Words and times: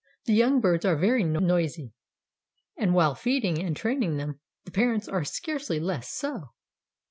The 0.25 0.33
young 0.33 0.61
birds 0.61 0.83
are 0.83 0.95
very 0.95 1.23
noisy 1.23 1.93
and 2.75 2.95
while 2.95 3.13
feeding 3.13 3.63
and 3.63 3.77
training 3.77 4.17
them 4.17 4.39
the 4.65 4.71
parents 4.71 5.07
are 5.07 5.23
scarcely 5.23 5.79
less 5.79 6.09
so. 6.11 6.53